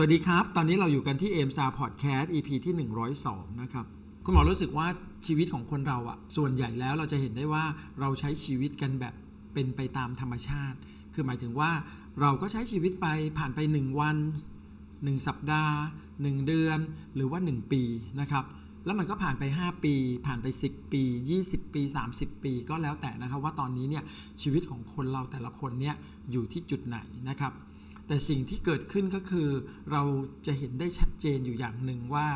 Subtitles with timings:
[0.00, 3.86] สวัสดีครับ ตอนนี้เราอยู่กันที่เอ็มซาพอดแคสต์ EP ที่ 102 นะครับ
[4.24, 4.86] คุณหมอรู้สึกว่า
[5.26, 7.64] ชีวิตของคนเราอะส่วนใหญ่แล้วเราจะเห็นได้ว่า
[8.00, 9.14] เราใช้ชีวิตกันแบบ
[9.54, 10.78] เป็นไปตามธรรมชาติ
[11.14, 11.70] คือหมายถึงว่า
[12.20, 13.06] เราก็ใช้ชีวิตไป
[13.38, 14.16] ผ่านไป 1 วัน
[14.72, 15.76] 1 สัปดาห์
[16.12, 16.78] 1 เดือน
[17.14, 17.82] หรือว่า 1 ปี
[18.20, 18.44] นะครับ
[18.84, 19.94] แล้วมันก็ผ่านไป 5 ปี
[20.26, 21.02] ผ่านไป 10 ปี
[21.38, 24.04] 20 ปี 30 ปีก็แล้วแต่นะครับว่าตอนนี้เนี่ย
[24.42, 25.94] ชีวิตของคนเราแต่ละคนเนี่ย
[26.32, 26.98] อยู่ที่จุดไหน
[27.30, 27.54] นะครับ
[28.08, 29.48] แต่สิ่งที่เกิดขึ้นก็คือ
[29.92, 30.02] เรา
[30.46, 32.26] จะเห็นได้ชัดเจนอยู่อย่างหนึ่งว่า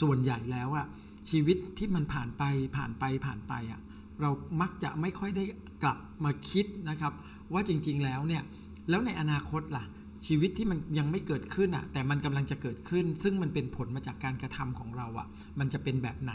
[0.00, 0.86] ส่วนใหญ่แล้วอะ
[1.30, 2.42] ชีวิตที่มันผ่านไป
[2.76, 3.80] ผ่านไปผ่านไปอะ
[4.20, 5.44] เรามักจะไม่ค่อยได้
[5.82, 7.12] กลับมาคิดนะครับ
[7.52, 8.42] ว่าจริงๆแล้วเนี่ย
[8.90, 9.84] แล้วในอนาคตล่ะ
[10.26, 16.34] ชีวิตที่มันยังไม่เกิดขึ้นอะแต่มันกำลังจะเกิดขึ้น ซึ่งมันเป็นผลมาจากการกระทำของเราอะมันจะเป็นแบบไหน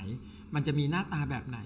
[0.56, 1.60] มันจะมีหน้าตาแบบไหน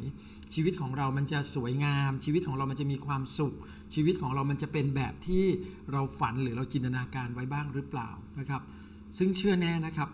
[0.53, 3.55] ชีวิตของเรามันจะสวยงาม ชีวิตของเรามันจะมีความสุข
[3.93, 5.43] ชีวิตของเรามันจะเป็นแบบที่
[5.91, 8.09] เราฝันหรือเราจินตนาการไว้บ้างหรือเปล่า
[8.39, 8.61] นะครับ
[9.17, 10.09] ซึ่งเชื่อแน่นะครับ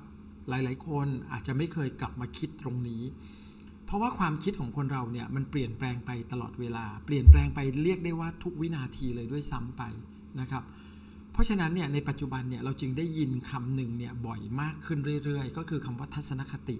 [0.49, 3.03] หลาย ๆ คนอาจจะไม่เคยกลับมาคิดตรงนี้
[3.85, 9.83] เพราะว่าความคิดของคนเราเนี่ยมันเปลี่ยนแปลงไปตลอดเวลา เปลี่ยนแปลงไปเรียกได้ว่าทุกวินาทีเลยด้วยซ้ำไป
[10.39, 10.63] นะครับ
[11.35, 16.77] เพราะฉะนั้นเนี่ยในปัจจุบันเนี่ยเราจึงได้ยินคำหนึ่งเนี่ยบ่อยมากขึ้นเรื่อยๆ ก็คือคำว่าทัศนคติ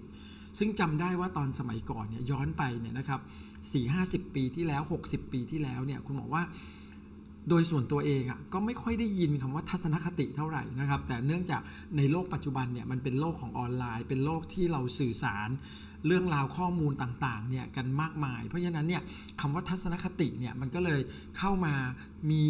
[0.58, 3.20] ซึ่งจำได้ว่าตอนสมัยก่อนเนี่ยย้อนไปเนี่ยนะครับ
[3.62, 6.42] 4 50ปีที่แล้ว 60 ปีที่แล้วเนี่ยคุณบอกว่า
[7.48, 11.62] โดยส่วนตัวเองอะ่ะก็ไม่ค่อยได้ยินคำว่าทัศนคติเท่าไหร่นะครับ แต่เนื่องจาก
[11.96, 15.48] ในโลกปัจจุบันเนี่ยมันเป็นโลกของออนไลน์ เป็นโลกที่เราสื่อสาร
[16.06, 19.02] เรื่องราวข้อมูลต่างๆเนี่ยกันมากมาย เพราะฉะนั้นเนี่ย
[19.40, 21.00] คำว่าทัศนคติเนี่ยมันก็เลย
[21.38, 21.74] เข้ามา
[22.30, 22.44] มี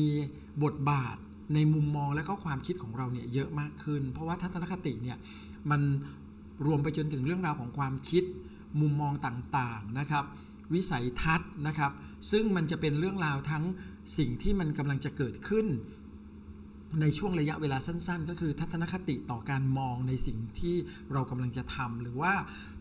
[0.65, 1.17] บทบาท
[1.55, 5.19] ในมุมมองและก็ความคิดของเราเนี่ยเยอะมากขึ้น เพราะว่าทัศนคติเนี่ย
[5.71, 5.81] มัน
[6.67, 8.25] รวมไปจนถึงเรื่องราวของความคิด
[8.81, 10.25] มุมมองต่างๆนะครับ
[10.75, 11.93] วิสัยทัศน์นะครับ
[12.31, 13.65] ซึ่งมันจะเป็นเรื่องราวทั้ง
[14.19, 15.67] สิ่งที่มันกำลังจะเกิดขึ้น
[17.01, 20.77] ในช่วงระยะเวลาสั้น ๆ ก็คือทัศนคติต่อการมองในสิ่งที่
[21.13, 22.33] เรากำลังจะทำหรือว่า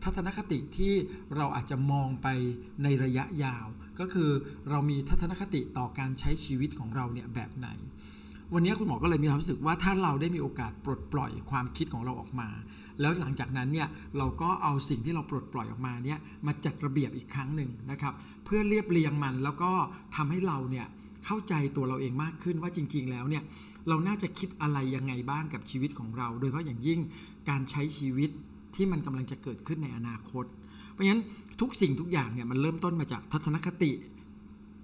[0.03, 0.93] ทัศนคติที่
[1.35, 2.27] เราอาจจะมองไป
[2.83, 3.67] ในระยะยาว
[3.99, 4.29] ก็คือ
[4.69, 7.67] เรามีทัศนคติต่อการใช้ชีวิตของเราเนี่ยแบบไหน
[8.53, 12.49] วันนี้คุณหมอก็เลยมีความรู้สึกว่าถ้าเราได้มีโอกาสปลดปล่อยความคิดของเราออกมา
[13.01, 18.13] แล้วหลังจากนั้นเนี่ยเราก็เอาสิ่งที่เราปลดปล่อยออกมาเนี่ยมาจัดระเบียบอีกครั้งหนึ่งนะครับ
[18.45, 19.71] เพื่อเรียบเรียงมันแล้วก็
[20.15, 20.85] ทำให้เราเนี่ย
[21.25, 23.43] เข้าใจตัวเราเองมากขึ้นว่าจริง ๆ แล้วเนี่ย
[23.89, 26.99] เราน่าจะคิดอะไรยังไงบ้างกับชีวิตของเรา โดยเฉพาะอย่างยิ่ง
[27.49, 28.29] การใช้ชีวิต
[28.75, 30.45] ที่มันกำลังจะเกิดขึ้นในอนาคต
[30.91, 31.23] เพราะฉะนั้น
[31.61, 33.91] ทุกสิ่งทุกอย่างเนี่ยมันเริ่มต้นมาจากทัศนคติ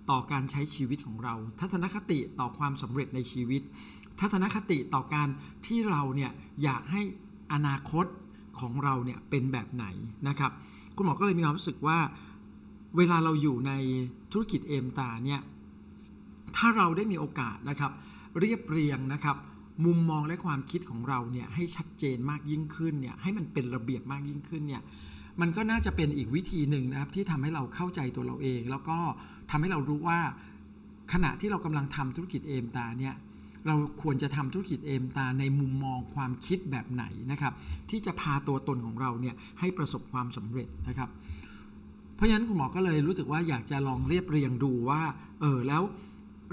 [0.10, 3.62] ต่อการใช้ชีวิตของเรา ทัศนคติต่อความสำเร็จในชีวิต
[4.20, 5.28] ทัศนคติต่อการ
[5.66, 6.32] ที่เราเนี่ย
[6.64, 7.02] อยากให้
[7.54, 8.06] อนาคต
[8.60, 9.86] ของเราเนี่ยเป็นแบบไหน
[10.28, 10.52] นะครับ
[10.96, 12.00] คุณหมอก็เลยมีความรู้สึกว่า
[12.98, 13.72] เวลาเราอยู่ใน
[14.32, 15.42] ธุรกิจเอมตาเนี่ย
[16.58, 17.92] ถ้าเราได้มีโอกาสนะครับ
[18.40, 19.38] เรียบเรียงนะครับ
[19.86, 24.82] มุมมองและความคิดของเราเนี่ยให้ชัดเจนมากยิ่งขึ้นเนี่ยให้มันเป็นระเบียบมากยิ่งขึ้นเนี่ย
[25.42, 28.98] มันก็น่าจะเป็นอีกวิธีหนึ่งนะครับที่ทำให้เราเข้าใจตัวเราเอง แล้วก็
[29.52, 30.20] ทำให้เรารู้ว่า
[31.14, 33.16] ขณะที่เรากำลังทำธุรกิจเอมตาเนี่ย
[33.68, 37.54] เราควรจะทำธุรกิจเอมตาในมุมมองความคิดแบบไหนนะครับ
[37.90, 41.10] ที่จะพาตัวตนของเราเนี่ยให้ประสบความสำเร็จนะครับ
[42.16, 45.02] เพราะฉะนั้นคุณหมอก็เลยรู้สึกว่าอยากจะลองเรียบเรียงดูว่า
[45.42, 45.82] เออแล้ว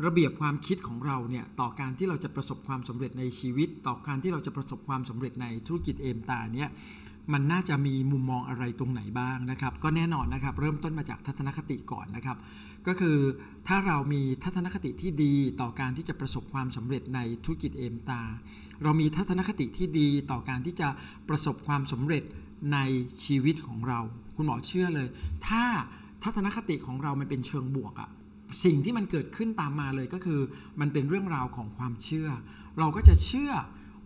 [0.07, 6.69] ระเบียบความคิดของเราเนี่ยต่อการที่เราจะประสบความสำเร็จในชีวิต ต่อการที่เราจะประสบความสำเร็จในธุรกิจเอมตาเนี่ย
[7.33, 12.37] มันน่าจะมีมุมมองอะไรตรงไหนบ้างนะครับ ก็แน่นอนนะครับ เริ่มต้นมาจากทัศนคติก่อนนะครับ
[12.87, 13.19] ก็คือ
[13.69, 18.23] ถ้าเรามีทัศนคติที่ดีต่อการที่จะประสบความสำเร็จในธุรกิจเอมตา
[18.83, 20.89] เรามีทัศนคติที่ดีต่อการที่จะ
[21.29, 22.23] ประสบความสำเร็จ
[22.73, 22.79] ใน
[23.25, 24.01] ชีวิตของเรา
[24.37, 25.09] คุณหมอเชื่อเลย
[25.49, 25.65] ถ้า
[26.25, 28.11] ทัศนคติของเรามันเป็นเชิงบวกอะ
[28.65, 30.41] สิ่งที่มันเกิดขึ้นตามมาเลยก็คือ
[30.81, 32.29] มันเป็นเรื่องราวของความเชื่อ
[32.79, 33.53] เราก็จะเชื่อ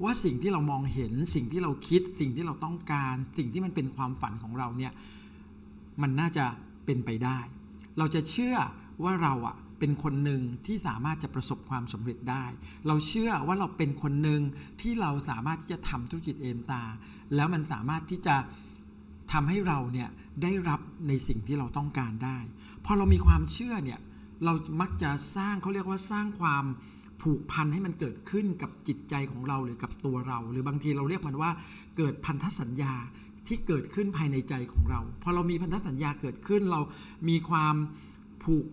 [0.05, 4.93] ว่าสิ่งที่เรามองเห็นสิ่งที่เราคิด สิ่งที่เราต้องการ สิ่งที่มันเป็นความฝันของเราเนี่ย
[6.03, 6.45] มันน่าจะ
[6.85, 7.39] เป็นไปได้
[7.99, 8.57] เราจะเชื่อ
[9.03, 12.45] ว่าเราอะเป็นคนหนึ่งที่สามารถจะประสบความสำเร็จได้
[12.87, 14.41] เราเชื่อว่าเราเป็นคนหนึ่ง
[14.81, 16.83] ที่เราสามารถที่จะทำธุรกิจเอมตา
[17.35, 18.37] แล้วมันสามารถที่จะ
[19.33, 20.09] ทำให้เราเนี่ย
[20.43, 22.39] ได้รับในสิ่งที่เราต้องการได้
[22.85, 24.01] พอเรามีความเชื่อเนี่ย
[24.45, 26.65] เรามักจะสร้างเขาเรียกว่าสร้างความ
[27.23, 31.51] ผูกพันให้มันเกิดขึ้นกับจิตใจของเราหรือกับตัวเรา หรือบางทีเราเรียกมันว่า
[31.97, 32.95] เกิดพันธสัญญา
[33.47, 36.81] ที่เกิดขึ้นภายในใจของเรา พอเรามีพันธสัญญาเกิดขึ้นเรา
[37.29, 37.75] มีความ
[38.45, 38.67] ผูก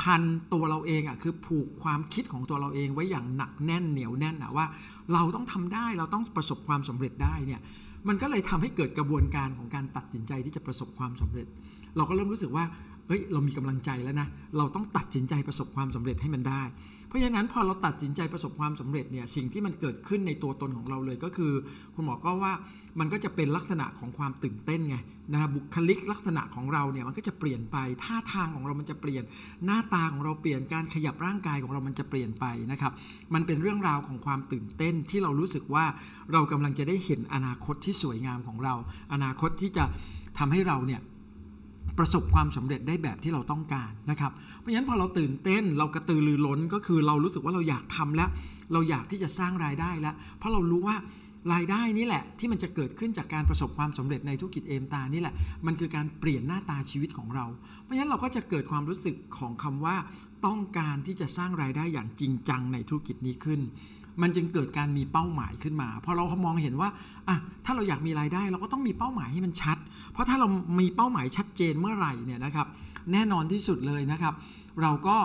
[0.00, 0.22] พัน
[0.52, 4.66] ตัวเราเองอะคือผูกความคิดของตัวเราเองไว้อย่างหนักแน่นเหนียวแน่นอะว่า
[5.12, 7.60] เราต้องทำได้เราต้องประสบความสำเร็จได้เนี่ย
[8.08, 11.46] มันก็เลยทำให้เกิดกระบวนการของการตัดสินใจที่จะประสบความสำเร็จ
[11.96, 12.64] เราก็เริ่มรู้สึกว่า
[13.06, 14.28] เอ้ยเรามีกำลังใจแล้วนะ
[14.58, 16.62] เราต้องตัดสินใจประสบความสำเร็จให้มันได้
[17.14, 21.52] ราะฉะนั้นพอเราตัดสินใจประสบความสำเร็จเนี่ยสิ่งที่มันเกิดขึ้นในตัวตนของเราเลยก็คือ
[21.94, 22.52] คุณหมอก็ว่า
[23.00, 24.96] มันก็จะเป็นลักษณะของความตื่นเต้นไง
[25.32, 29.24] นะบุคลิกลักษณะของเราเนี่ยมันก็จะเปลี่ยนไปท่าทางของเรามันจะเปลี่ยน
[29.64, 32.92] หน้าตาของเราเปลี่ยนการขยับร่างกายของเรามันจะเปลี่ยนไปนะครับ
[33.34, 35.84] มันเป็นเรื่องราวของความตื่นเต้นที่เรารู้สึกว่า
[36.32, 38.74] เรากำลังจะได้เห็นอนาคตที่สวยงามของเรา
[39.12, 39.84] อนาคตที่จะ
[40.38, 41.00] ทำให้เราเนี่ย
[41.98, 48.28] ประสบความสำเร็จได้แบบที่เราต้องการนะครับ เพราะฉะนั้นพอเราตื่นเต้นเรากระตือรือร้นก็คือเรารู้สึกว่าเราอยากทำแล้ว
[48.72, 50.96] เราอยากที่จะสร้างรายได้แล้ว เพราะเรารู้ว่า
[51.54, 55.34] รายได้นี่แหละ ที่มันจะเกิดขึ้นจากการประสบความสำเร็จในธุรกิจเอมตานี่แหละ
[55.66, 57.46] มันคือการเปลี่ยนหน้าตาชีวิตของเรา
[57.82, 59.96] เพราะฉะนั้นเราก็จะเกิดความรู้สึกของคำว่า
[60.46, 63.60] ต้องการที่จะสร้างรายได้อย่างจริงจังในธุรกิจนี้ขึ้น
[64.22, 66.88] มันจึงเกิดการมีเป้าหมายขึ้นมาพอเรามองเห็นว่า
[67.28, 69.78] อะถ้าเราอยากมีรายได้เราก็ต้องมีเป้าหมายให้มันชัด
[70.12, 70.48] เพราะถ้าเรา
[70.80, 72.66] มีเป้าหมายชัดเจนเมื่อไหร่เนี่ยนะครับ
[73.12, 74.34] แน่นอนที่สุดเลยนะครับ
[74.82, 75.16] เราก็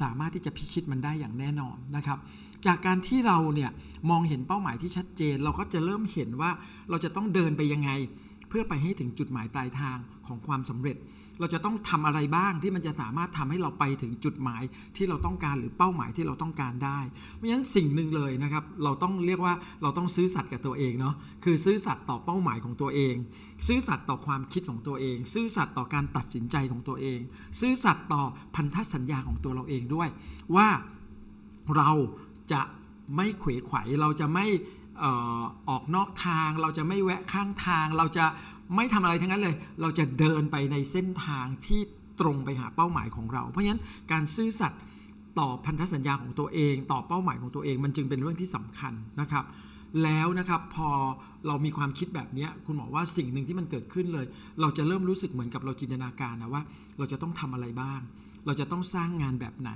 [0.00, 2.18] สามารถที่จะพิชิตมันได้อย่างแน่นอนนะครับ
[2.66, 3.70] จากการที่เราเนี่ย
[4.10, 6.50] มองเห็นเป้าหมายที่ชัดเจน เราก็จะเริ่มเห็นว่า
[6.90, 7.90] เราจะต้องเดินไปยังไง
[8.48, 9.96] เพื่อไปให้ถึงจุดหมายปลายทาง
[10.26, 10.96] ของความสำเร็จ
[11.40, 14.62] เราจะต้องทำอะไรบ้างที่มันจะสามารถทำให้เราไปถึงจุดหมาย
[14.96, 16.98] ที่เราต้องการหรือเป้าหมายที่เราต้องการได้
[17.34, 23.14] เพราะฉะนั้นสิ่งหนึ่งเลยนะครับ เราต้องเรียกว่าเราต้องซื้อสัตย์กับตัวเองเนาะคือซื้อสัตย์ต่อเป้าหมายของตัวเอง
[23.66, 27.18] ซื่อสัตย์ต่อความคิดของตัวเอง ซื่อสัตย์ต่อการตัดสินใจของตัวเอง
[27.60, 28.22] ซื่อสัตย์ต่อ
[28.54, 30.08] พันธสัญญาของตัวเราเองด้วย
[30.56, 30.68] ว่า
[31.76, 31.90] เรา
[32.52, 32.62] จะ
[33.16, 34.46] ไม่เขวไขวเราจะไม่
[35.68, 38.26] ออกนอกทาง เราจะไม่แวะข้างทาง เราจะ
[38.74, 41.80] ไม่ทำอะไรทั้งนั้นเลย เราจะเดินไปในเส้นทางที่
[42.20, 43.82] ตรงไปหาเป้าหมายของเรา เพราะฉะนั้น
[44.12, 44.80] การซื่อสัตย์
[45.38, 49.44] ต่อพันธสัญญาของตัวเอง ต่อเป้าหมายของตัวเอง มันจึงเป็นเรื่องที่สำคัญนะครับ
[50.02, 50.88] แล้วนะครับพอ
[51.46, 54.26] เรามีความคิดแบบนี้คุณหมอว่าสิ่งหนึ่งที่มันเกิดขึ้นเลย
[54.60, 56.62] เราจะเริ่มรู้สึกเหมือนกับเราจินตนาการนะว่า
[56.98, 58.00] เราจะต้องทำอะไรบ้าง
[58.46, 59.70] เราจะต้องสร้างงานแบบไหน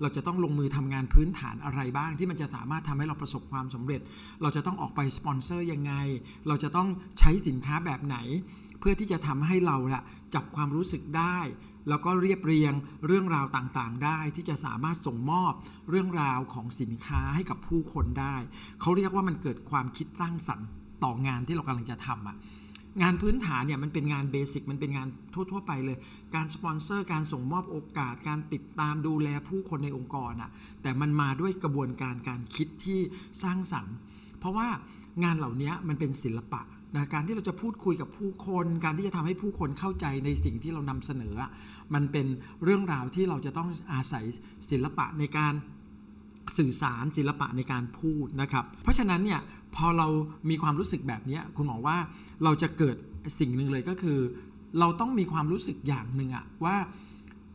[0.00, 4.00] เราจะต้องลงมือทำงานพื้นฐานอะไรบ้าง ที่มันจะสามารถทำให้เราประสบความสำเร็จ
[4.42, 5.92] เราจะต้องออกไปสปอนเซอร์ยังไง
[6.48, 6.88] เราจะต้อง
[7.18, 8.16] ใช้สินค้าแบบไหน
[8.80, 10.02] เพื่อที่จะทำให้เราละ
[10.34, 11.38] จับความรู้สึกได้
[11.88, 12.72] แล้วก็เรียบเรียง
[13.06, 15.52] เรื่องราวต่างๆ ได้ที่จะสามารถส่งมอบ
[15.90, 18.36] เรื่องราวของสินค้าให้กับผู้คนได้
[18.80, 20.68] เขาเรียกว่ามันเกิดความคิดสร้างสรรค์
[21.04, 22.36] ต่องานที่เรากำลังจะทำอะ
[23.02, 25.96] งานพื้นฐานเนี่ยมันเป็นงานเบสิกมันเป็นงานทั่วๆไปเลย
[26.34, 30.50] การสปอนเซอร์การส่งมอบโอกาส การติดตามดูแลผู้คนในองค์กรอะ
[30.82, 33.00] แต่มันมาด้วยกระบวนการการคิดที่
[33.42, 33.94] สร้างสรรค์
[34.38, 34.68] เพราะว่า
[35.24, 36.62] งานเหล่านี้มันเป็นศิลปะ
[36.94, 41.34] นะการที่เราจะพูดคุยกับผู้คน การที่จะทำให้ผู้คนเข้าใจในสิ่งที่เรานำเสนอ
[41.94, 42.26] มันเป็น
[42.64, 44.24] เรื่องราวที่เราจะต้องอาศัย
[44.70, 45.54] ศิลปะในการ
[46.58, 49.40] สื่อสารศิลปะในการพูดนะครับ เพราะฉะนั้นเนี่ย
[49.76, 50.08] พอเรา
[50.50, 51.96] มีความรู้สึกแบบนี้คุณหมอว่า
[52.44, 52.96] เราจะเกิด
[53.40, 54.18] สิ่งหนึ่งเลยก็คือ
[54.80, 56.76] เราต้องมีความรู้สึกอย่างหนึ่งอะว่า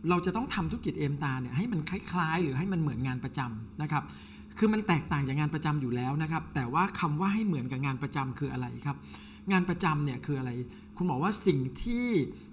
[0.10, 4.04] เราจะต้องทำธุรกิจเอมตาเนี่ยให้มันคล้ายๆ หรือให้มันเหมือนงานประจำนะครับ
[4.58, 8.98] คือมันแตกต่างจากงานประจำอยู่แล้วนะครับ แต่ว่าคำว่าให้เหมือนกับงานประจำคืออะไรครับ
[9.52, 10.52] งานประจำเนี่ยคืออะไร
[10.98, 12.06] คุณบอกว่าสิ่งที่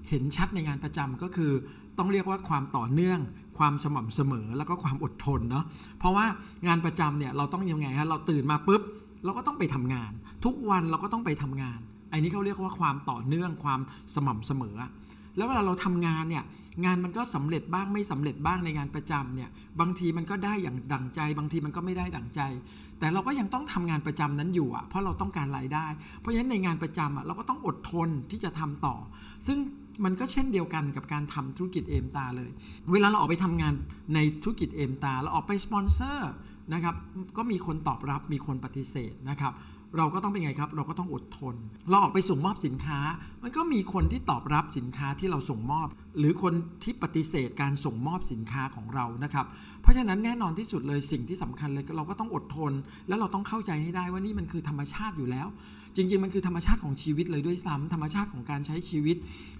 [0.08, 1.52] เห็นชัดในงานประจำก็คือ
[1.98, 3.20] ต้องเรียกว่าความต่อเนื่อง
[3.58, 5.64] ความสม่ำเสมอแล้วก็ความอดทนเนาะ
[5.98, 6.26] เพราะว่า
[6.66, 8.82] งานประจำเนี่ยเราต้องยังไงฮะเราตื่นมาปุ๊บ
[9.24, 10.12] เราก็ต้องไปทำงาน
[10.44, 11.80] ทุกวันเราก็ต้องไปทำงาน
[12.12, 13.80] อันนี้เขาเรียกว่าความต่อเนื่องความ
[14.14, 14.76] สม่ำเสมอ
[15.36, 16.44] แล้วเวลาเราทำงานเนี่ย
[16.84, 19.50] งานมันก็สำเร็จบ้างไม่สำเร็จบ้างในงานประจำเนี่ย
[19.80, 22.40] บางทีมันก็ได้อย่างดั่งใจ บางทีมันก็ไม่ได้ดั่งใจ
[22.98, 25.86] แต่เราก็ยังต้องทำงานประจำนั้นอยู่อะเพราะเราต้องการรายได้
[26.20, 28.96] เพราะฉะนั้นในงานประจำอะเราก็ต้องอดทนที่จะทำต่อ
[29.46, 29.58] ซึ่ง
[30.04, 32.50] มันก็เช่นเดียวกันกับการทำธุรกิจเอมตาเลย
[32.92, 33.72] เวลาเราออกไปทำงาน
[34.14, 36.32] ในธุรกิจเอมตาเราออกไปสปอนเซอร์
[36.72, 36.94] นะครับ
[37.36, 39.52] ก็มีคนตอบรับมีคนปฏิเสธนะครับ
[39.96, 41.54] เราก็ต้องเป็นไงครับ เราก็ต้องอดทน
[41.90, 42.98] เราออกไปส่งมอบสินค้า
[43.42, 49.46] มันก็มีคนที่ตอบรับสินค้าที่เราส่งมอบ หรือคนที่ปฏิเสธการส่งมอบสินค้าของเรานะครับ
[49.82, 52.72] เพราะฉะนั้นแน่นอนที่สุดเลยสิ่งที่สำคัญเลยเราก็ต้องอดทน
[53.08, 55.48] แล้วเราต้องเข้าใจให้ได้ว่านี่มันคือธรรมชาติอยู่แล้ว
[55.96, 59.16] จริงๆ มันคือธรรมชาติของชีวิตเลยด้วยซ้ำธรรมชาติของการใช้ชีวิต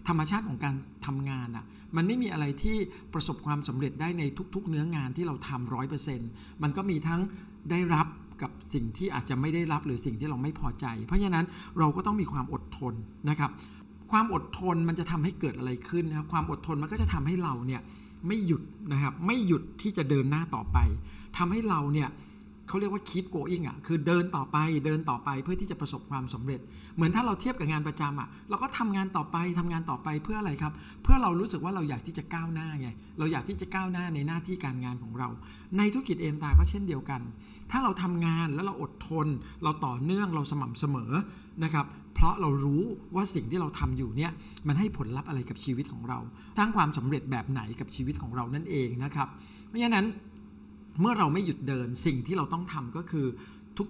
[0.09, 0.75] ธรรมชาติของการ
[1.07, 1.65] ทำงานอะ
[1.97, 2.77] มันไม่มีอะไรที่
[3.15, 4.23] ประสบความสำเร็จได้ใน
[4.55, 6.29] ทุก ๆ เนื้องานที่เราทำร้อยเปอร์เซ็นต์
[6.63, 7.21] มันก็มีทั้ง
[7.71, 8.07] ได้รับ
[8.43, 11.45] กับสิ่งที่อาจจะไม่ได้รับหรือสิ่งที่เราไม่พอใจ เพราะฉะนั้น
[11.79, 12.95] เราก็ต้องมีความอดทน
[13.31, 13.51] นะครับ
[14.13, 17.81] ความอดทนมันจะทำให้เกิดอะไรขึ้นนะครับ ความอดทนมันก็จะทำให้เราเนี่ย
[18.27, 20.79] ไม่หยุดนะครับ ไม่หยุดที่จะเดินหน้าต่อไป
[21.37, 22.09] ทำให้เราเนี่ย
[22.69, 26.61] เขาเรียกว่า keep going อะคือเดินต่อไปเดินต่อไปเพื่อที่จะประสบความสำเร็จ
[26.97, 30.73] เหมือนถ้าเราเทียบกับงานประจำอะเราก็ทำงานต่อไปทำงานต่อไปเพื่ออะไรครับ
[31.03, 35.29] เพื่อเรารู้สึกว่าเราอยากที่จะก้าวหน้าไงเราอยากที่จะก้าวหน้าในหน้าที่การงานของเรา
[35.79, 37.21] ในธุรกิจเอ็มตาก็เช่นเดียวกัน
[37.71, 39.27] ถ้าเราทำงานแล้วเราอดทน
[39.63, 41.13] เราต่อเนื่องเราสม่ำเสมอ
[41.65, 42.83] นะครับเพราะเรารู้
[43.15, 44.31] ว่าสิ่งที่เราทำอยู่เนี่ย
[44.67, 46.19] มันให้ผลลัพธ์อะไรกับชีวิตของเรา
[46.59, 49.29] สร้างความสำเร็จแบบไหนกับชีวิตของเรานั่นเองนะครับ
[49.69, 50.07] เพราะฉะนั้น
[51.01, 53.27] เมื่อเราไม่หยุดเดินสิ่งที่เราต้องทำก็คือ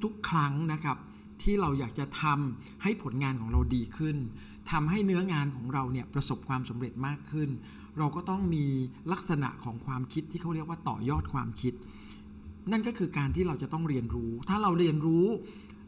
[0.04, 0.98] ทุกๆ ครั้งนะครับ
[1.42, 4.16] ที่เราอยากจะทำให้ผลงานของเราดีขึ้น
[4.70, 7.50] ทำให้เนื้องานของเราเนี่ยประสบความสำเร็จมากขึ้น
[7.98, 8.64] เราก็ต้องมี
[9.12, 11.74] ลักษณะของความคิดที่เขาเรียกว่าต่อยอดความคิด
[12.72, 15.26] นั่นก็คือการที่เราจะต้องเรียนรู้ ถ้าเราเรียนรู้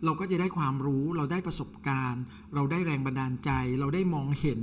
[0.05, 2.23] เราก็จะได้ความรู้ เราได้ประสบการณ์
[2.55, 3.51] เราได้แรงบันดาลใจ
[3.81, 4.61] เราได้มองเห็น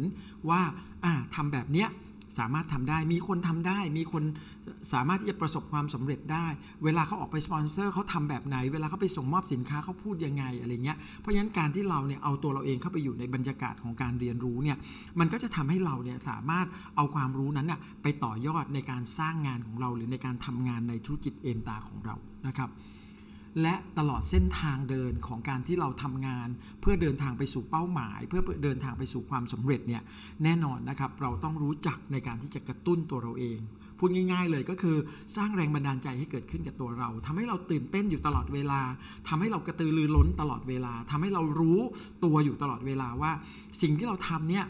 [0.49, 0.61] ว่า
[1.05, 1.87] อ่าทำแบบเนี้ย
[2.39, 4.23] สามารถทำได้ มีคนทำได้ มีคน
[4.93, 6.47] สามารถที่จะประสบความสำเร็จได้
[6.83, 14.77] เวลาเขาออกไปสปอนเซอร์เขาทำแบบไหน เวลาเขาไปส่งมอบสินค้าเขาพูดยังไงอะไรเงี้ย เพราะฉะนั้นการที่เราเนี่ยเอาตัวเราเองเข้าไปอยู่ในบรรยากาศของการเรียนรู้เนี่ย
[15.19, 22.15] มันก็จะทำให้เราเนี่ยสามารถเอาความรู้นั้นน่ะไปต่อยอดในการสร้างงานของเรา หรือในการทำงานในธุรกิจเอมตาของเรา
[22.47, 22.69] นะครับ
[23.61, 26.47] และตลอดเส้นทางเดินของการที่เราทำงาน
[26.81, 30.01] เพื่อเดินทางไปสู่เป้าหมาย เพื่อเดินทางไปสู่ความสำเร็จเนี่ย
[30.43, 33.59] แน่นอนนะครับเราต้องรู้จักในการที่จะกระตุ้นตัวเราเอง
[33.99, 34.97] พูดง่ายๆเลยก็คือ
[35.35, 38.81] สร้างแรงบันดาลใจให้เกิดขึ้นกับตัวเราทำให้เราตื่นเต้นอยู่ตลอดเวลา
[39.27, 41.79] ทำให้เรากระตือรือร้นตลอดเวลาทำให้เรารู้
[42.23, 43.31] ตัวอยู่ตลอดเวลาว่า
[43.81, 44.65] สิ่งที่เราทำเนี่ย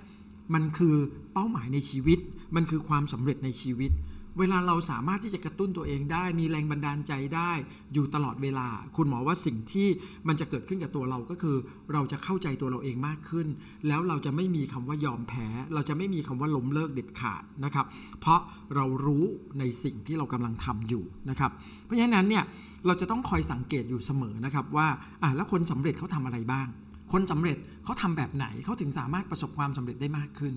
[0.53, 0.95] มันคือ
[1.33, 2.19] เป้าหมายในชีวิต
[2.55, 3.91] มันคือความสำเร็จในชีวิต
[4.39, 7.51] เวลาเราสามารถที่จะกระตุ้นตัวเองได้ มีแรงบันดาลใจได้
[7.93, 9.87] อยู่ตลอดเวลา คุณหมอว่าสิ่งที่
[10.27, 11.57] มันจะเกิดขึ้นกับตัวเราก็คือ
[11.93, 13.47] เราจะเข้าใจตัวเราเองมากขึ้น
[13.87, 17.85] แล้วเราจะไม่มีคำว่ายอมแพ้ เราจะไม่มีคำว่าล้มเลิกเด็ดขาดนะครับ
[18.19, 18.39] เพราะ
[18.75, 19.25] เรารู้
[19.59, 21.51] ในสิ่งที่เรากำลังทำอยู่นะครับ
[21.85, 22.43] เพราะฉะนั้นเนี่ย
[22.85, 24.87] เราจะต้องคอยสังเกตอยู่เสมอนะครับว่า
[25.23, 26.67] อะแล้วคนสำเร็จเขาทำอะไรบ้าง
[27.13, 30.53] คนสำเร็จเขาทำแบบไหนเขาถึงสามารถประสบความสำเร็จได้มากขึ้น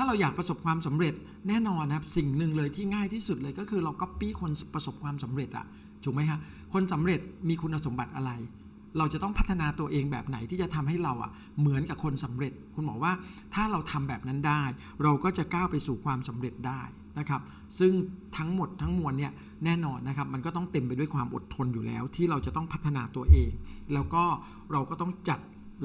[0.00, 1.14] ถ้าเราอยากประสบความสำเร็จ
[1.48, 5.66] แน่นอนนะครับสิ่งหนึ่งเลยที่ง่ายที่สุดเลยก็คือเราก๊อปปี้คนประสบความสำเร็จอะ
[6.04, 6.38] ถูกไหมฮะ
[6.72, 8.30] คนสำเร็จมีคุณสมบัติอะไร
[8.98, 13.12] เราจะต้องพัฒนาตัวเองแบบไหนที่จะทำให้เราอะเหมือนกับคนสำเร็จ คุณหมอว่า
[13.54, 14.62] ถ้าเราทำแบบนั้นได้
[15.02, 16.82] เราก็จะก้าวไปสู่ความสำเร็จได้
[17.18, 17.40] นะครับ
[17.78, 17.92] ซึ่ง
[18.36, 19.32] ทั้งหมดทั้งมวลเนี่ย
[19.64, 23.50] แน่นอนนะครับมันก็ต้องเต็มไปด้วยความอดทนอยู่แล้ว ที่เราจะต้องพัฒนาตัวเอง
[23.92, 24.24] แล้วก็
[24.72, 25.40] เราก็ต้องจัด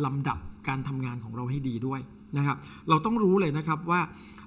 [0.06, 2.02] ลำดับการทำงานของเราให้ดีด้วย
[2.38, 2.58] นะครับ
[2.90, 4.02] เราต้องรู้เลยนะครับว่า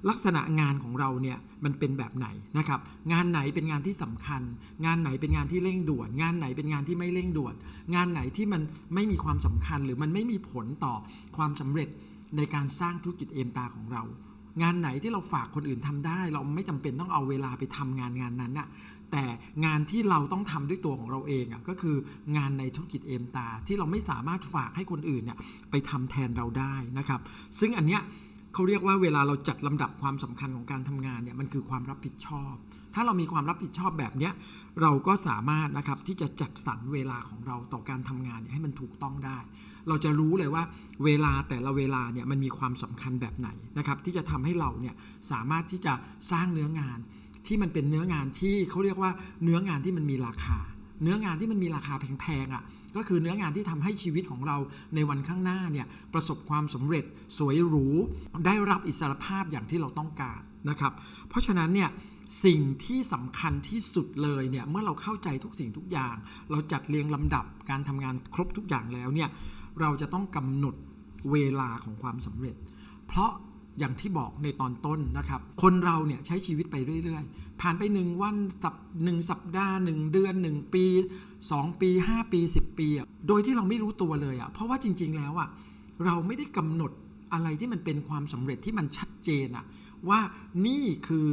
[0.09, 2.27] ลักษณะงานของเราเนี่ยมันเป็นแบบไหน
[2.57, 2.79] นะครับ
[3.11, 4.41] งานไหนเป็นงานที่สำคัญ
[4.85, 7.53] งานไหนเป็นงานที่เร่งด่วน งานไหนเป็นงานที่ไม่เร่งด่วน
[7.95, 8.61] งานไหนที่มัน
[8.93, 10.95] ไม่มีความสำคัญหรือมันไม่มีผลต่อ
[11.37, 11.89] ความสำเร็จ
[12.37, 14.03] ในการสร้างธุรกิจเอมตาของเรา
[14.61, 18.67] งานไหนที่เราฝากคนอื่นทำได้ เราไม่จำเป็นต้องเอาเวลาไปทำงานงานนั้นอะ
[19.11, 19.25] แต่
[19.65, 21.95] งานที่เราต้องทำด้วยตัวของเราเองอะก็คือ
[22.37, 25.37] งานในธุรกิจเอมตา ที่เราไม่สามารถฝากให้คนอื่นเนี่ย
[25.71, 27.19] ไปทำแทนเราได้นะครับ
[27.59, 28.01] ซึ่งอันเนี้ย
[28.53, 32.53] เขาเรียกว่าเวลาเราจัดลำดับความสำคัญของการทำงานเนี่ยมันคือความรับผิดชอบ
[32.93, 34.33] ถ้าเรามีความรับผิดชอบแบบเนี้ย
[34.81, 39.37] เราก็สามารถนะครับที่จะจัดสรรเวลาของเราต่อการทำงานเนี่ยให้มันถูกต้องได้
[39.89, 40.63] เราจะรู้เลยว่า
[41.05, 44.95] เวลาแต่ละเวลาเนี่ยมันมีความสำคัญแบบไหนนะครับที่จะทำให้เราเนี่ย
[45.31, 45.93] สามารถที่จะ
[46.31, 46.99] สร้างเนื้องาน
[47.47, 49.11] ที่มันเป็นเนื้องานที่เขาเรียกว่า
[49.43, 50.59] เนื้องานที่มันมีราคา
[51.03, 52.63] เนื้องานที่มันมีราคาแพงๆอะ
[52.95, 54.57] ก็คือเนื้องานที่ทำให้ชีวิตของเรา
[54.95, 57.05] ในวันข้างหน้าเนี่ยประสบความสำเร็จ
[57.37, 57.87] สวยหรู
[58.45, 60.39] ได้รับอิสรภาพอย่างที่เราต้องการ
[60.69, 60.93] นะครับ
[61.29, 61.89] เพราะฉะนั้นเนี่ย
[62.45, 66.15] สิ่งที่สำคัญที่สุดเลยเนี่ยเมื่อเราเข้าใจทุกสิ่งทุกอย่าง
[66.51, 69.29] เราจัดเรียงลำดับการทำงานครบทุกอย่างแล้วเนี่ย
[69.81, 70.75] เราจะต้องกำหนด
[71.31, 72.55] เวลาของความสำเร็จ
[73.07, 73.31] เพราะ
[73.79, 80.85] อย่างที่บอกในตอนต้นนะครับ คนเราเนี่ยใช้ชีวิตไปเรื่อย ๆ ผ่านไปหนึ่งวันสัปหนึ่งสัปดาห์หนึ่งเดือนหนึ่งปี
[81.33, 82.87] 2 ปี 5 ปี 10 ปี
[83.27, 85.49] โดยที่เราไม่รู้ตัวเลยอะเพราะว่าจริง ๆ แล้วอะ
[86.05, 86.91] เราไม่ได้กำหนด
[87.33, 89.65] อะไรที่มันเป็นความสำเร็จที่มันชัดเจนอะ
[90.09, 90.19] ว่า
[90.67, 91.27] นี่คือ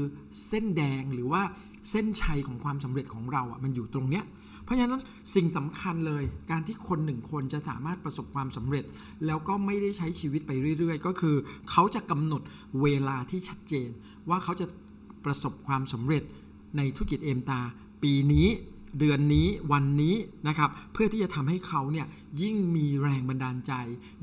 [0.49, 1.43] เส้นแดงหรือว่า
[1.91, 4.25] เส้นชัยของความสำเร็จของเราอะมันอยู่ตรงเนี้ย
[4.65, 5.03] เพราะฉะนั้น
[5.35, 8.85] สิ่งสำคัญเลยการที่คนหนึ่งคนจะสามารถประสบความสำเร็จ
[9.27, 11.37] แล้วก็ไม่ได้ใช้ชีวิตไปเรื่อย ๆ ก็คือ
[11.71, 12.43] เขาจะกำหนด
[12.83, 13.89] เวลาที่ชัดเจน
[14.29, 14.67] ว่าเขาจะ
[15.25, 16.23] ประสบความสำเร็จ
[16.77, 17.61] ในธุรกิจเอมตา
[18.03, 18.49] ปีนี้
[19.01, 20.15] เดือนนี้วันนี้
[20.49, 22.07] นะครับเพื่อที่จะทำให้เขาเนี่ย
[22.43, 23.73] ยิ่งมีแรงบันดาลใจ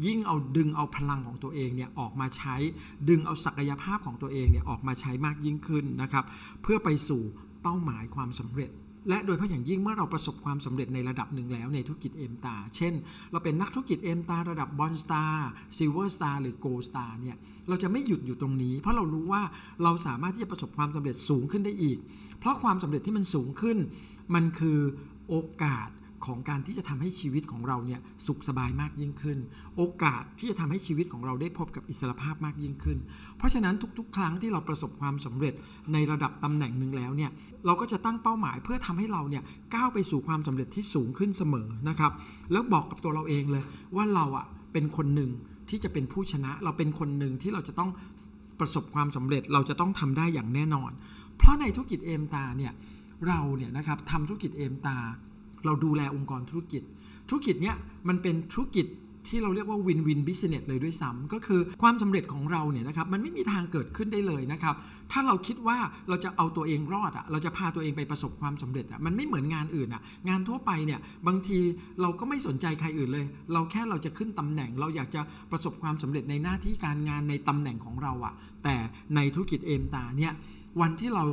[0.06, 2.56] ยิ่งเอาดึงเอาพลังของตัวเองเนี่ยออกมาใช้
[3.10, 6.26] ดึงเอาศักยภาพของตัวเองเนี่ยออกมาใช้มากยิ่งขึ้นนะครับ
[6.62, 7.22] เพื่อไปสู่
[7.62, 8.72] เป้าหมายความสำเร็จ
[9.10, 12.94] และโดยเฉพาะอย่างยิ่งเมื่อเราประสบความสำเร็จในระดับหนึ่งแล้วในธุรกิจ Aimstar เช่น
[13.32, 19.42] เราเป็นนักธุรกิจ Aimstar ระดับ Bronze Star Silver Star หรือ Gold Star เนี่ยเราจะไม่หยุดอยู่ตรงนี้ เพราะเรารู้ว่า
[19.84, 21.98] เราสามารถที่จะประสบความสำเร็จสูงขึ้นได้อีก
[22.40, 23.78] เพราะความสำเร็จที่มันสูงขึ้น
[24.36, 24.80] มันคือ
[25.30, 25.90] โอกาส
[26.26, 29.38] ของการที่จะทำให้ชีวิตของเราเนี่ยสุขสบายมากยิ่งขึ้น
[29.78, 32.98] โอกาสที่จะทำให้ชีวิตของเราได้พบกับอิสรภาพมากยิ่งขึ้น
[33.38, 35.54] เพราะฉะนั้นทุก ๆ ครั้งที่เราประสบความสำเร็จ
[35.94, 37.32] ในระดับตำแหน่งหนึ่งแล้วเนี่ย
[37.66, 39.44] เราก็จะตั้งเป้าหมายเพื่อทำให้เราเนี่ย
[39.76, 42.12] ก้าวไปสู่ความสำเร็จที่สูงขึ้นเสมอนะครับ
[42.52, 43.64] แล้วบอกกับตัวเราเองเลย
[43.96, 45.32] ว่าเราอะเป็นคนหนึ่ง
[45.70, 47.90] ที่จะเป็นผู้ชนะเราเป็นคนหนึ่งที่เราจะต้อง
[48.60, 50.92] ประสบความสำเร็จเราจะต้องทำได้อย่างแน่นอน
[51.38, 52.74] เพราะในธุรกิจเอมตาเนี่ย
[53.28, 54.98] เราเนี่ยนะครับทำธุรกิจเอมตา
[55.66, 56.84] เราดูแลองค์กรธุรกิจ
[57.30, 57.76] ธุรกิจเนี้ย
[58.08, 58.88] มันเป็นธุรกิจ
[59.30, 64.76] ที่เราเรียกว่า win-win business เลยด้วยซ้ำก็คือความสำเร็จของเราเนี่ยนะครับมันไม่มีทางเกิดขึ้นได้เลยนะครับ
[65.12, 65.78] ถ้าเราคิดว่า
[66.10, 71.60] เราจะเอาตัวเองรอดอะเราจะพาตัวเองไปประสบความสำเร็จอะมันไม่เหมือนงานอื่นอะงานทั่วไปเนี่ยบางที
[72.02, 78.76] เราก็ไม่สนใจใครอื่นเลย เราแค่เราจะขึ้นตำแหน่ง เราอยากจะประสบความสำเร็จในหน้าที่การงานในตำแหน่งของเราอะแต่
[79.16, 80.34] ในธุรกิจ Aimstar เนี่ย
[80.82, 81.24] วันที่เรา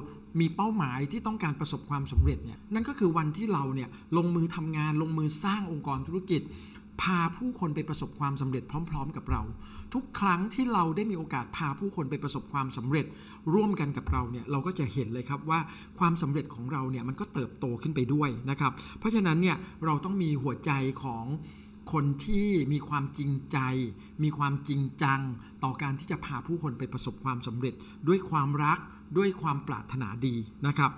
[0.40, 6.42] มีเป้าหมายที่ต้องการประสบความสำเร็จเนี่ยนั่นก็คือวันที่เราเนี่ยลงมือทำงานลงมือสร้างองค์กรธุรกิจ
[7.02, 9.42] พาผู้คนไปประสบความสำเร็จพร้อม ๆ กับเรา
[9.94, 13.06] ทุกครั้งที่เราได้มีโอกาสพาผู้คนไปประสบความสำเร็จ
[13.54, 15.60] ร่วมกันกับเราเนี่ยเราก็จะเห็นเลยครับว่า
[15.98, 20.70] ความสำเร็จของเราเนี่ยมันก็เติบโตขึ้นไปด้วยนะครับ เพราะฉะนั้นเนี่ยเราต้องมีหัวใจ
[21.02, 21.24] ของ
[21.92, 23.58] คนที่มีความจริงใจ
[24.22, 25.20] มีความจริงจัง
[25.64, 27.74] ต่อการที่จะพาผู้คนไปประสบความสำเร็จ
[28.08, 28.78] ด้วยความรัก
[29.16, 30.34] ด้วยความปรารถนาดี
[30.66, 30.90] นะครับ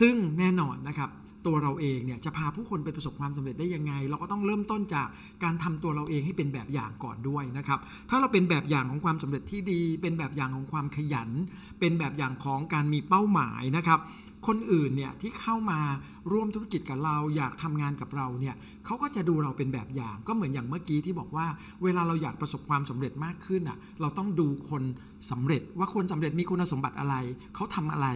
[0.00, 1.10] ซึ่งแน่นอนนะครับ
[1.46, 5.08] ตัวเราเองเนี่ยจะพาผู้คนไปประสบความสำเร็จได้ยังไง เราก็ต้องเริ่มต้นจาก
[5.44, 7.78] การทำตัวเราเองให้เป็นแบบอย่างก่อนด้วยนะครับ
[8.10, 11.30] ถ้าเราเป็นแบบอย่างของความสำเร็จที่ดี เป็นแบบอย่างของความขยัน
[11.80, 14.00] เป็นแบบอย่างของการมีเป้าหมายนะครับ
[14.48, 15.80] คนอื่นเนี่ยที่เข้ามา
[16.32, 21.46] ร่วมธุรกิจกับเราอยากทำงานกับเราเนี่ยเขาก็จะดูเราเป็นแบบอย่างก็เหมือนอย่างเมื่อกี้ที่บอกว่า
[21.82, 24.82] เวลาเราอยากประสบความสำเร็จมากขึ้นอะเราต้องดูคน
[25.30, 27.14] สำเร็จว่าคนสำเร็จมีคุณสมบัติอะไร
[27.54, 28.08] เขาทำอะไร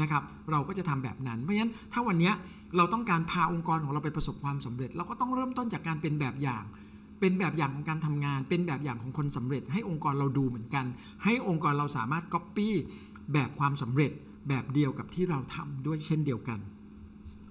[0.00, 2.32] นะครับเราก็จะทำแบบนั้น เพราะฉะนั้นถ้าวันนี้
[2.76, 6.64] เราต้องการพาองค์กรของเราไปประสบความสำเร็จ เราก็ต้องเริ่มต้นจากการเป็นแบบอย่าง
[7.20, 10.84] เป็นแบบอย่างของการทำงาน เป็นแบบอย่างของคนสำเร็จ ให้องค์กรเราดูเหมือนกัน
[11.24, 12.74] ให้องค์กรเราสามารถก๊อปปี้
[13.32, 14.12] แบบความสำเร็จ
[14.48, 16.58] แบบเดียวกับที่เราทำด้วยเช่นเดียวกัน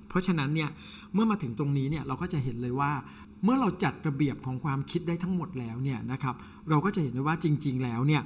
[0.09, 0.69] เพราะฉะนั้นเนี่ย
[1.13, 2.91] เมื่อมาถึงตรงนี้เนี่ยเราก็จะเห็นเลยว่า
[3.43, 6.35] เมื่อเราจัดระเบียบของความคิดได้ทั้งหมดแล้วเนี่ยนะครับ
[6.69, 8.21] เราก็จะเห็นได้ว่าจริง ๆ แล้วเนี่ย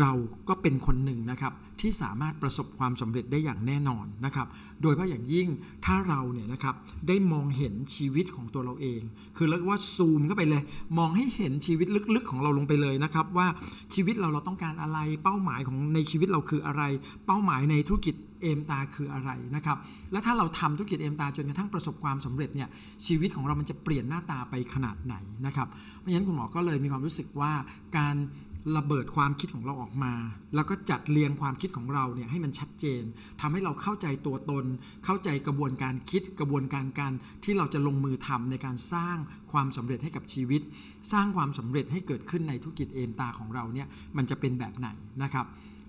[0.00, 0.12] เรา
[0.48, 4.46] ก็เป็นคนหนึ่งนะครับที่สามารถประสบความสำเร็จได้อย่างแน่นอนนะครับ
[4.82, 5.48] โดยเฉพาะอย่างยิ่ง
[5.84, 6.74] ถ้าเราเนี่ยนะครับ
[7.08, 9.00] ได้มองเห็นชีวิตของตัวเราเอง
[9.36, 10.62] คือเรียกว่าซูมเข้าไปเลย
[10.98, 13.46] มองให้เห็นชีวิตลึกๆของเราลงไปเลยนะครับว่า
[13.94, 16.82] ชีวิตเราเราต้องการอะไร เป้าหมายของในชีวิตเราคืออะไร
[17.26, 19.76] เป้าหมายในธุรกิจเอมตาคืออะไรนะครับ
[20.12, 22.68] และถ้าเราทำธุรกิจเอมตาจนกระทั่งประสบความสำเร็จเนี่ย
[23.06, 25.14] ชีวิตของเรามันจะเปลี่ยนหน้าตาไปขนาดไหน
[25.46, 27.52] นะครับ เพราะฉะนั้นคุณหมอก็เลยมีความรู้สึกว่า
[27.98, 28.16] การ
[28.76, 30.14] ระเบิดความคิดของเราออกมา
[30.54, 33.02] แล้วก็จัดเรียงความคิดของเราเนี่ยให้มันชัดเจน
[33.40, 34.64] ทำให้เราเข้าใจตัวตน
[35.04, 37.12] เข้าใจกระบวนการคิดกระบวนการการ
[37.44, 39.16] ที่เราจะลงมือทำในการสร้าง
[39.52, 40.60] ความสำเร็จให้กับชีวิต
[41.12, 44.88] สร้างความสำเร็จให้เกิดขึ้นในธุรกิจเอมตาของเราเนี่ยมันจะเป็นแบบไหน
[45.22, 45.46] นะครับ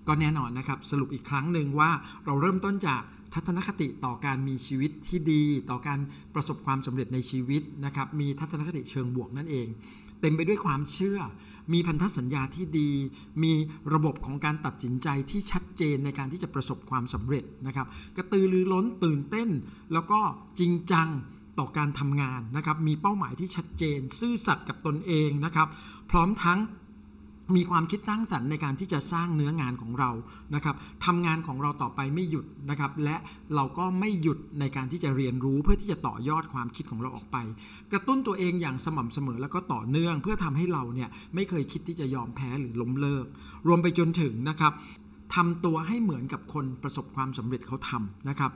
[0.08, 1.90] ก็แน่นอนนะครับสรุปอีกครั้งหนึ่งว่า
[2.26, 3.02] เราเริ่มต้นจาก
[3.34, 5.98] ทัศนคติต่อการมีชีวิตที่ดี ต่อการ
[6.34, 9.66] ประสบความสำเร็จในชีวิตนะครับมีทัศนคติเชิงบวกนั่นเอง
[10.26, 11.18] ต็มไปด้วยความเชื่อ
[11.72, 12.90] มีพันธสัญญาที่ดี
[13.42, 13.52] มี
[13.94, 17.86] ระบบของการตัดสินใจที่ชัดเจนในการที่จะประสบความสำเร็จนะครับ
[18.16, 19.48] กระตือรือร้นตื่นเต้น
[19.92, 20.20] แล้วก็
[20.58, 21.08] จริงจัง
[21.58, 25.68] ต่อการทำงานนะครับ มีเป้าหมายที่ชัดเจน ซื่อสัตย์กับตนเองนะครับ
[26.10, 26.58] พร้อมทั้ง
[27.54, 30.10] มีความคิดสร้างสรรค์ในการที่จะสร้างเนื้องานของเรา
[30.54, 33.16] นะครับทำงานของเราต่อไปไม่หยุดนะครับ และ
[33.54, 37.36] เราก็ไม่หยุดในการที่จะเรียนรู้เพื่อที่จะต่อยอดความคิดของเราออกไป
[37.92, 43.26] กระตุ้นตัวเองอย่างสม่ำเสมอแล้วก็ต่อเนื่อง เพื่อทำให้เราเนี่ยไม่เคยคิดที่จะยอมแพ้หรือล้มเลิก
[43.66, 44.72] รวมไปจนถึงนะครับ
[45.34, 48.50] ทำตัวให้เหมือนกับคนประสบความสำเร็จเขาทำนะครับ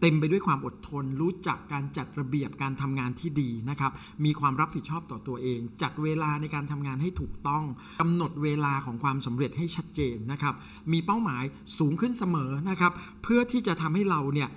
[0.00, 3.92] เต็มไปด้วยความอดทน รู้จักการจัดระเบียบการทำงานที่ดีนะครับ
[4.24, 7.64] มีความรับผิดชอบต่อตัวเอง จัดเวลาในการทำงานให้ถูกต้อง
[8.00, 10.54] กำหนดเวลาของความสำเร็จให้ชัดเจนนะครับ
[10.92, 11.44] มีเป้าหมาย
[11.78, 14.48] สูงขึ้นเสมอนะครับ เพื่อที่จะทำให้เราเนี่ย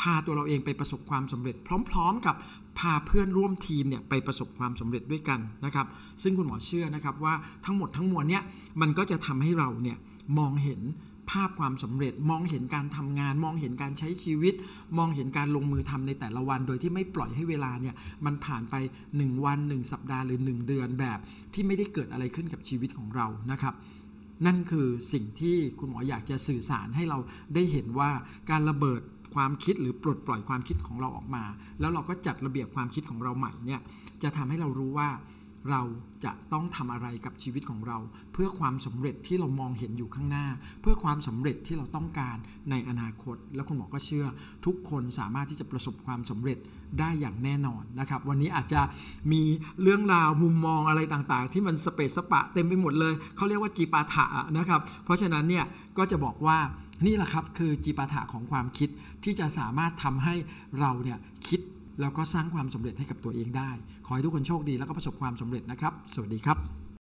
[0.00, 1.56] พาตัวเราเองไปประสบความสำเร็จ
[1.90, 2.36] พร้อม ๆ กับ
[2.78, 5.86] พาเพื่อนร่วมทีมเนี่ยไปประสบความสำเร็จด้วยกันนะครับ
[6.22, 8.42] ซึ่งคุณหมอเชื่อนะครับว่าทั้งหมดทั้งมวลเนี่ย
[8.80, 9.96] มันก็จะทำให้เราเนี่ย
[10.38, 10.80] มองเห็น
[11.30, 14.54] ภาพความสำเร็จมองเห็นการทำงาน มองเห็นการใช้ชีวิต
[14.98, 18.74] มองเห็นการลงมือทำในแต่ละวัน โดยที่ไม่ปล่อยให้เวลาเนี่ยมันผ่านไป
[19.10, 21.18] 1 วัน 1 สัปดาห์หรือ 1 เดือนแบบ
[21.54, 23.74] ที่ไม่ได้เกิดอะไรขึ้นกับชีวิตของเรานะครับ
[24.46, 27.18] นั่นคือสิ่งที่คุณหมออยากจะสื่อสารให้เรา
[27.54, 28.10] ได้เห็นว่า
[28.50, 29.00] การระเบิด
[29.34, 31.44] ความคิดหรือปลดปล่อยความคิดของเราออกมา
[31.80, 33.80] แล้วเราก็จัดระเบียบความคิดของเราใหม่เนี่ย
[34.22, 35.08] จะทำให้เรารู้ว่า
[35.70, 35.82] เรา
[36.24, 37.98] จะต้องทำอะไรกับชีวิตของเรา
[38.32, 40.46] เพื่อความสำเร็จที่เรามองเห็นอยู่ข้างหน้า
[40.80, 42.36] เพื่อความสำเร็จที่เราต้องการ
[42.70, 44.26] ในอนาคต และคุณหมอก็เชื่อ
[44.66, 46.58] ทุกคนสามารถที่จะประสบความสำเร็จ
[46.98, 48.80] ได้อย่างแน่นอนนะครับ วันนี้อาจจะ
[49.32, 49.42] มี
[49.82, 54.26] เรื่องราวมุมมองอะไรต่างๆ ที่มันสเปซสปะเต็มไปหมดเลย เขาเรียกว่าจีปาถะ
[54.58, 55.64] นะครับ เพราะฉะนั้นเนี่ย
[55.98, 56.58] ก็จะบอกว่า
[57.06, 58.88] นี่แหละครับคือจีปาถะของความคิด
[59.24, 60.34] ที่จะสามารถทำให้
[60.80, 61.18] เราเนี่ย
[61.48, 61.60] คิด
[62.00, 63.70] แล้วก็สร้างความสำเร็จให้กับตัวเองได้
[64.06, 66.87] ขอให้ทุกคนโชคดีแล้วก็ประสบความสำเร็จนะครับ สวัสดีครับ